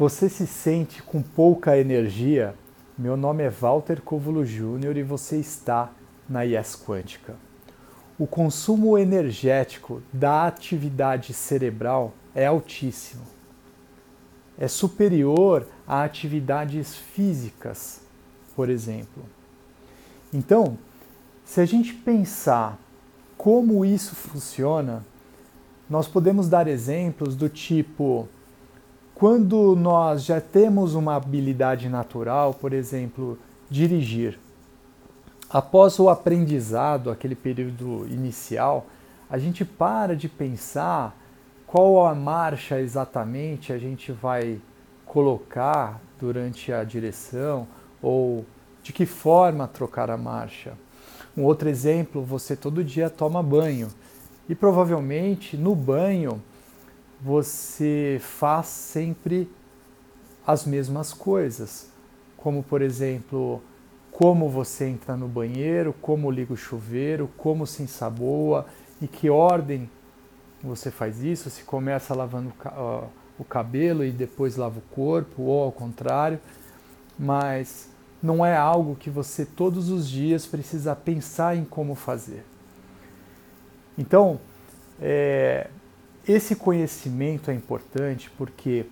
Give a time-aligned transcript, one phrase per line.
[0.00, 2.54] Você se sente com pouca energia?
[2.96, 5.92] Meu nome é Walter Covulo Júnior e você está
[6.26, 7.36] na IES Quântica.
[8.18, 13.24] O consumo energético da atividade cerebral é altíssimo.
[14.58, 18.00] É superior a atividades físicas,
[18.56, 19.22] por exemplo.
[20.32, 20.78] Então,
[21.44, 22.78] se a gente pensar
[23.36, 25.04] como isso funciona,
[25.90, 28.26] nós podemos dar exemplos do tipo:
[29.20, 33.38] quando nós já temos uma habilidade natural, por exemplo,
[33.68, 34.38] dirigir,
[35.50, 38.86] após o aprendizado, aquele período inicial,
[39.28, 41.14] a gente para de pensar
[41.66, 44.58] qual a marcha exatamente a gente vai
[45.04, 47.68] colocar durante a direção
[48.00, 48.46] ou
[48.82, 50.72] de que forma trocar a marcha.
[51.36, 53.88] Um outro exemplo, você todo dia toma banho
[54.48, 56.42] e provavelmente no banho
[57.22, 59.50] você faz sempre
[60.46, 61.88] as mesmas coisas,
[62.36, 63.62] como por exemplo,
[64.10, 68.66] como você entra no banheiro, como liga o chuveiro, como se ensaboa,
[69.00, 69.88] em que ordem
[70.62, 72.52] você faz isso, se começa lavando
[73.38, 76.38] o cabelo e depois lava o corpo, ou ao contrário,
[77.18, 77.88] mas
[78.22, 82.44] não é algo que você todos os dias precisa pensar em como fazer.
[83.96, 84.38] Então,
[85.00, 85.68] é,
[86.30, 88.86] esse conhecimento é importante porque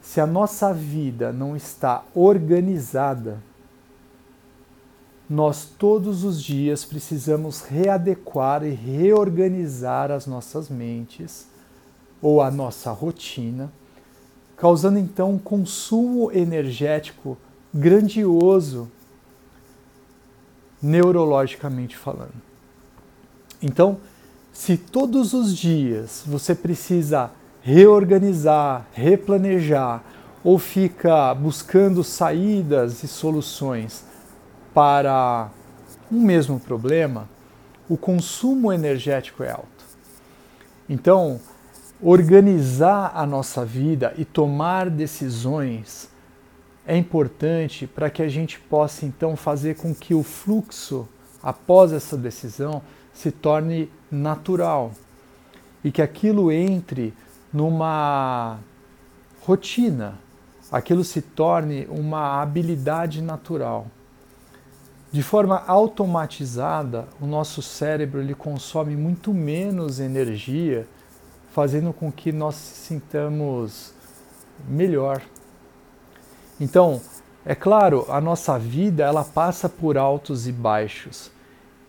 [0.00, 3.38] se a nossa vida não está organizada,
[5.30, 11.46] nós todos os dias precisamos readequar e reorganizar as nossas mentes
[12.20, 13.72] ou a nossa rotina,
[14.56, 17.38] causando então um consumo energético
[17.72, 18.90] grandioso,
[20.82, 22.34] neurologicamente falando.
[23.62, 23.98] Então,
[24.52, 27.30] se todos os dias você precisa
[27.62, 30.02] reorganizar, replanejar
[30.44, 34.04] ou fica buscando saídas e soluções
[34.74, 35.50] para
[36.10, 37.28] um mesmo problema,
[37.88, 39.84] o consumo energético é alto.
[40.88, 41.40] Então,
[42.02, 46.10] organizar a nossa vida e tomar decisões
[46.86, 51.08] é importante para que a gente possa então fazer com que o fluxo
[51.42, 52.82] após essa decisão
[53.12, 54.92] se torne natural
[55.84, 57.14] e que aquilo entre
[57.52, 58.58] numa
[59.40, 60.18] rotina,
[60.70, 63.86] aquilo se torne uma habilidade natural.
[65.10, 70.86] De forma automatizada, o nosso cérebro ele consome muito menos energia,
[71.52, 73.92] fazendo com que nós se sintamos
[74.66, 75.20] melhor.
[76.58, 77.00] Então,
[77.44, 81.30] é claro, a nossa vida ela passa por altos e baixos.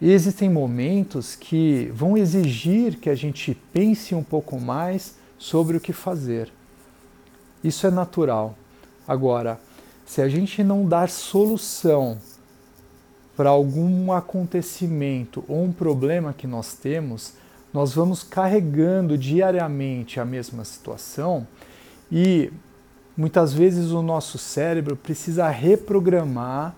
[0.00, 5.80] E existem momentos que vão exigir que a gente pense um pouco mais sobre o
[5.80, 6.52] que fazer.
[7.64, 8.56] Isso é natural.
[9.08, 9.58] Agora,
[10.04, 12.18] se a gente não dar solução
[13.36, 17.34] para algum acontecimento ou um problema que nós temos,
[17.72, 21.46] nós vamos carregando diariamente a mesma situação
[22.10, 22.50] e
[23.16, 26.74] muitas vezes o nosso cérebro precisa reprogramar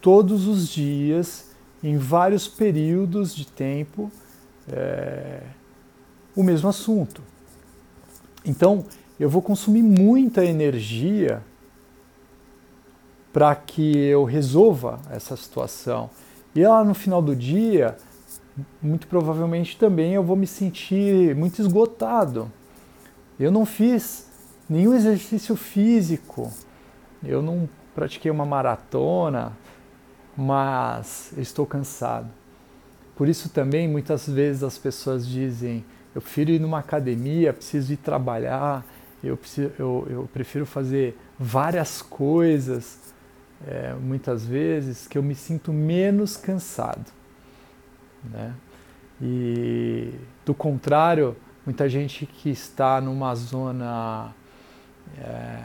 [0.00, 1.53] todos os dias,
[1.84, 4.10] em vários períodos de tempo,
[4.66, 5.42] é,
[6.34, 7.20] o mesmo assunto.
[8.42, 8.86] Então,
[9.20, 11.42] eu vou consumir muita energia
[13.30, 16.08] para que eu resolva essa situação.
[16.54, 17.98] E lá no final do dia,
[18.80, 22.50] muito provavelmente também eu vou me sentir muito esgotado.
[23.38, 24.30] Eu não fiz
[24.70, 26.50] nenhum exercício físico,
[27.22, 29.52] eu não pratiquei uma maratona,
[30.36, 32.28] mas estou cansado.
[33.16, 35.84] Por isso também muitas vezes as pessoas dizem:
[36.14, 38.84] eu prefiro ir numa academia, preciso ir trabalhar,
[39.22, 42.98] eu, preciso, eu, eu prefiro fazer várias coisas
[43.66, 47.10] é, muitas vezes que eu me sinto menos cansado.
[48.22, 48.54] Né?
[49.20, 50.12] E
[50.44, 54.34] do contrário, muita gente que está numa zona
[55.18, 55.60] é,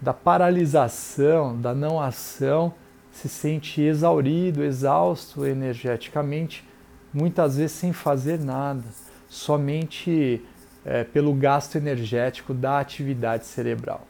[0.00, 2.74] da paralisação, da não ação,
[3.14, 6.68] se sente exaurido, exausto energeticamente,
[7.12, 8.82] muitas vezes sem fazer nada,
[9.28, 10.44] somente
[10.84, 14.06] é, pelo gasto energético da atividade cerebral.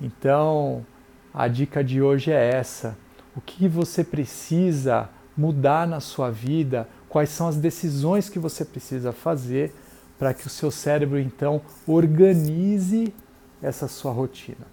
[0.00, 0.86] Então,
[1.34, 2.96] a dica de hoje é essa.
[3.36, 6.88] O que você precisa mudar na sua vida?
[7.08, 9.74] Quais são as decisões que você precisa fazer
[10.16, 13.12] para que o seu cérebro então organize
[13.60, 14.66] essa sua rotina?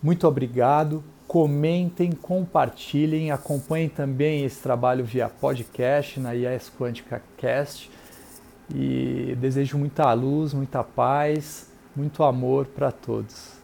[0.00, 1.02] Muito obrigado.
[1.26, 7.90] Comentem, compartilhem, acompanhem também esse trabalho via podcast na IAS Quântica Cast.
[8.74, 13.56] E desejo muita luz, muita paz muito amor para todos.